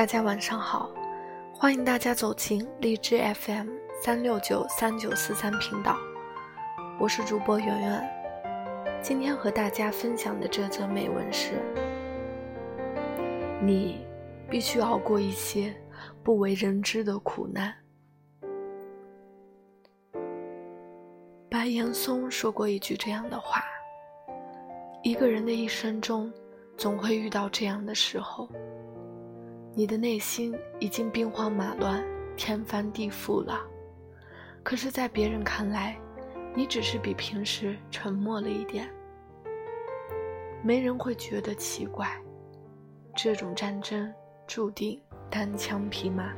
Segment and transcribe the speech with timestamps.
[0.00, 0.90] 大家晚上好，
[1.52, 3.68] 欢迎大家走进荔枝 FM
[4.02, 5.94] 三六九三九四三频道，
[6.98, 8.10] 我是主播圆圆。
[9.02, 11.62] 今天和大家分享的这则美文是：
[13.62, 14.06] 你
[14.48, 15.76] 必须熬过一些
[16.24, 17.70] 不为人知的苦难。
[21.50, 23.62] 白岩松说过一句这样的话：
[25.02, 26.32] 一个人的一生中，
[26.78, 28.48] 总会遇到这样的时候。
[29.72, 32.04] 你的内心已经兵荒马乱、
[32.36, 33.60] 天翻地覆了，
[34.64, 35.96] 可是，在别人看来，
[36.54, 38.90] 你只是比平时沉默了一点。
[40.62, 42.10] 没人会觉得奇怪。
[43.14, 44.12] 这种战争
[44.46, 46.32] 注定单枪匹马。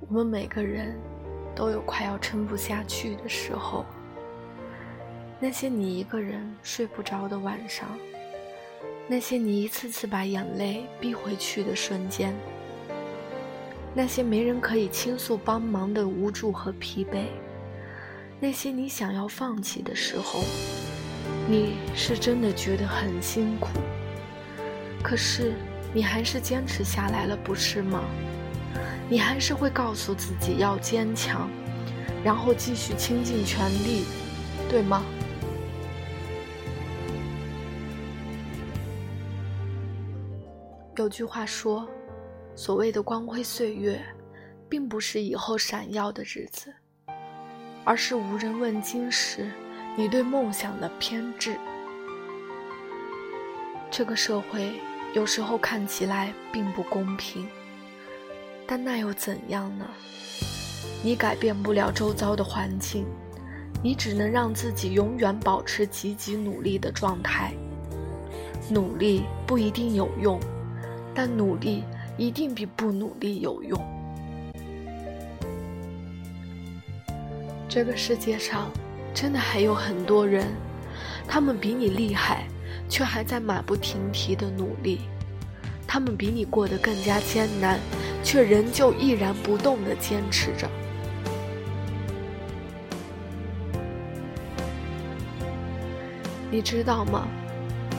[0.00, 0.96] 我们每个人
[1.56, 3.84] 都有快要撑不下去的时候。
[5.40, 7.88] 那些你一个人睡不着的晚上。
[9.10, 12.34] 那些你一次次把眼泪逼回去的瞬间，
[13.94, 17.24] 那些没人可以倾诉帮忙的无助和疲惫，
[18.38, 20.44] 那些你想要放弃的时候，
[21.48, 23.70] 你是真的觉得很辛苦。
[25.02, 25.54] 可是
[25.94, 28.04] 你还是坚持下来了，不是吗？
[29.08, 31.48] 你还是会告诉自己要坚强，
[32.22, 34.04] 然后继续倾尽全力，
[34.68, 35.02] 对吗？
[40.98, 41.88] 有句话说
[42.56, 44.04] ：“所谓的光辉岁月，
[44.68, 46.74] 并不是以后闪耀的日子，
[47.84, 49.48] 而是无人问津时，
[49.96, 51.56] 你对梦想的偏执。”
[53.92, 54.72] 这个社会
[55.14, 57.46] 有时候看起来并不公平，
[58.66, 59.86] 但那又怎样呢？
[61.04, 63.06] 你改变不了周遭的环境，
[63.84, 67.54] 你只能让自己永远保持积极努力的状态。
[68.68, 70.40] 努力不一定有用。
[71.20, 71.82] 但努力
[72.16, 73.76] 一定比不努力有用。
[77.68, 78.70] 这个世界上
[79.12, 80.46] 真的还有很多人，
[81.26, 82.46] 他们比你厉害，
[82.88, 84.98] 却还在马不停蹄的努力；
[85.88, 87.80] 他们比你过得更加艰难，
[88.22, 90.70] 却仍旧毅然不动的坚持着。
[96.48, 97.26] 你知道吗？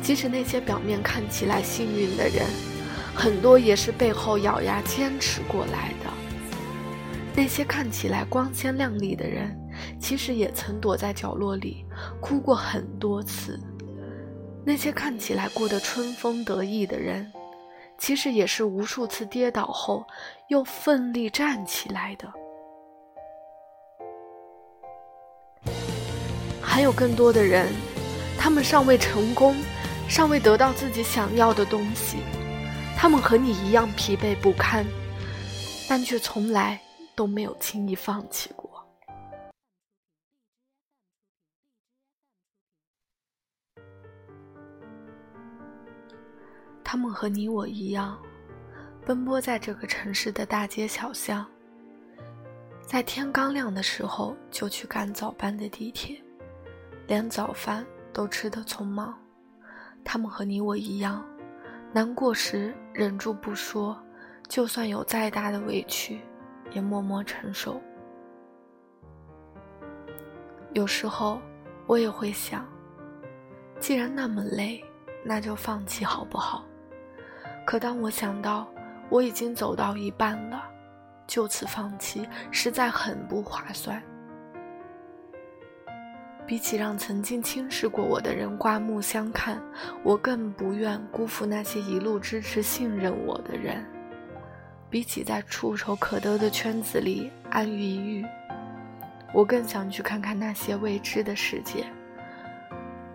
[0.00, 2.71] 即使那些表面看起来幸运的人。
[3.14, 6.10] 很多也是背后咬牙坚持过来的。
[7.34, 9.58] 那些看起来光鲜亮丽的人，
[9.98, 11.84] 其实也曾躲在角落里
[12.20, 13.58] 哭过很多次。
[14.64, 17.32] 那些看起来过得春风得意的人，
[17.98, 20.06] 其实也是无数次跌倒后
[20.48, 22.32] 又奋力站起来的。
[26.60, 27.68] 还有更多的人，
[28.38, 29.56] 他们尚未成功，
[30.08, 32.18] 尚未得到自己想要的东西。
[33.02, 34.86] 他们和你一样疲惫不堪，
[35.88, 36.80] 但却从来
[37.16, 38.70] 都没有轻易放弃过。
[46.84, 48.16] 他们和你我一样，
[49.04, 51.44] 奔波在这个城市的大街小巷，
[52.86, 56.22] 在天刚亮的时候就去赶早班的地铁，
[57.08, 59.12] 连早饭都吃得匆忙。
[60.04, 61.26] 他们和你我一样。
[61.94, 63.96] 难过时忍住不说，
[64.48, 66.20] 就算有再大的委屈，
[66.72, 67.78] 也默默承受。
[70.72, 71.38] 有时候
[71.86, 72.66] 我也会想，
[73.78, 74.82] 既然那么累，
[75.22, 76.64] 那就放弃好不好？
[77.66, 78.66] 可当我想到
[79.10, 80.64] 我已经走到一半了，
[81.26, 84.02] 就此放弃，实在很不划算。
[86.52, 89.58] 比起让曾经轻视过我的人刮目相看，
[90.02, 93.82] 我更不愿辜负那些一路支持、信任我的人。
[94.90, 98.26] 比起在触手可得的圈子里安于一隅，
[99.32, 101.86] 我更想去看看那些未知的世界。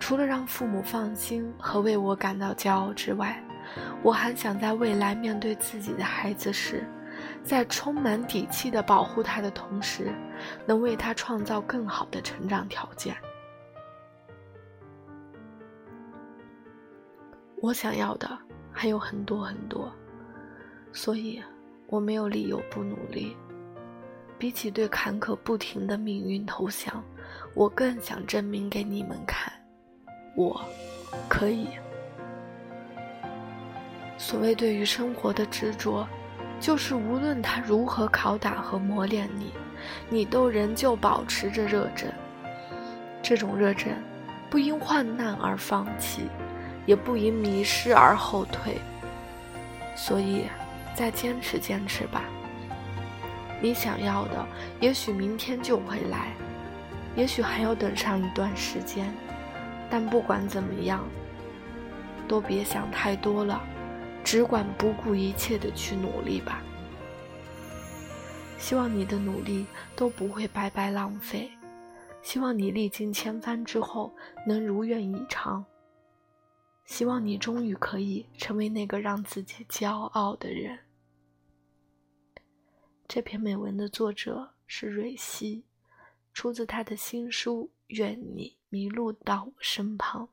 [0.00, 3.38] 除了让父母放心和为我感到骄傲之外，
[4.02, 6.88] 我还想在未来面对自己的孩子时，
[7.46, 10.12] 在充满底气的保护他的同时，
[10.66, 13.16] 能为他创造更好的成长条件。
[17.62, 18.36] 我想要的
[18.72, 19.92] 还有很多很多，
[20.92, 21.40] 所以
[21.86, 23.36] 我没有理由不努力。
[24.38, 27.02] 比起对坎坷不停的命运投降，
[27.54, 29.52] 我更想证明给你们看，
[30.36, 30.60] 我
[31.28, 31.68] 可以。
[34.18, 36.04] 所谓对于生活的执着。
[36.58, 39.52] 就是无论他如何拷打和磨练你，
[40.08, 42.12] 你都仍旧保持着热忱。
[43.22, 43.92] 这种热忱，
[44.48, 46.28] 不因患难而放弃，
[46.86, 48.78] 也不因迷失而后退。
[49.94, 50.44] 所以，
[50.94, 52.22] 再坚持坚持吧。
[53.60, 54.46] 你想要的，
[54.80, 56.32] 也许明天就会来，
[57.16, 59.12] 也许还要等上一段时间。
[59.88, 61.04] 但不管怎么样，
[62.26, 63.60] 都别想太多了，
[64.26, 66.60] 只管不顾一切的去努力吧。
[68.58, 69.64] 希望你的努力
[69.94, 71.48] 都不会白白浪费，
[72.22, 74.12] 希望你历经千帆之后
[74.44, 75.64] 能如愿以偿，
[76.86, 80.76] 希望你终于可以成为那个让自己骄傲的人。
[83.06, 85.62] 这篇美文的作者是蕊希，
[86.32, 90.24] 出自他的新书《愿你迷路到我身旁》。